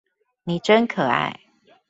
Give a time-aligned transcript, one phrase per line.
[0.45, 1.39] 你真可愛